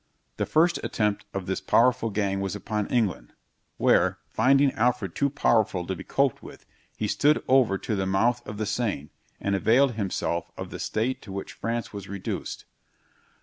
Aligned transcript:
The 0.37 0.47
first 0.47 0.79
attempt 0.83 1.25
of 1.31 1.45
this 1.45 1.61
powerful 1.61 2.09
gang 2.09 2.39
was 2.41 2.55
upon 2.55 2.87
England, 2.87 3.33
where, 3.77 4.17
finding 4.27 4.71
Alfred 4.71 5.13
too 5.13 5.29
powerful 5.29 5.85
to 5.85 5.95
be 5.95 6.03
coped 6.03 6.41
with, 6.41 6.65
he 6.97 7.07
stood 7.07 7.43
over 7.47 7.77
to 7.77 7.95
the 7.95 8.07
mouth 8.07 8.43
of 8.47 8.57
the 8.57 8.65
Seine, 8.65 9.11
and 9.39 9.53
availed 9.53 9.91
himself 9.93 10.49
of 10.57 10.71
the 10.71 10.79
state 10.79 11.21
to 11.21 11.31
which 11.31 11.53
France 11.53 11.93
was 11.93 12.09
reduced. 12.09 12.65